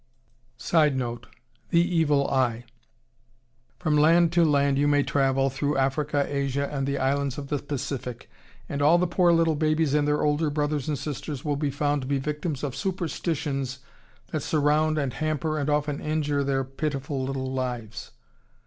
[Sidenote: 0.57 1.27
The 1.69 1.79
Evil 1.97 2.27
Eye.] 2.31 2.65
From 3.77 3.95
land 3.95 4.31
to 4.33 4.43
land 4.43 4.79
you 4.79 4.87
may 4.87 5.03
travel, 5.03 5.51
through 5.51 5.77
Africa, 5.77 6.25
Asia, 6.27 6.67
and 6.73 6.87
the 6.87 6.97
Islands 6.97 7.37
of 7.37 7.49
the 7.49 7.59
Pacific, 7.59 8.27
and 8.67 8.81
all 8.81 8.97
the 8.97 9.05
poor 9.05 9.31
little 9.31 9.53
babies 9.53 9.93
and 9.93 10.07
their 10.07 10.23
older 10.23 10.49
brothers 10.49 10.87
and 10.87 10.97
sisters 10.97 11.45
will 11.45 11.55
be 11.55 11.69
found 11.69 12.01
to 12.01 12.07
be 12.07 12.17
victims 12.17 12.63
of 12.63 12.75
superstitions 12.75 13.77
that 14.31 14.41
surround 14.41 14.97
and 14.97 15.13
hamper 15.13 15.59
and 15.59 15.69
often 15.69 15.99
injure 16.01 16.43
their 16.43 16.63
pitiful 16.63 17.23
little 17.23 17.51
lives. 17.53 18.09